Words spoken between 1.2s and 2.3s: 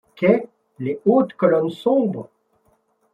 colonnes sombres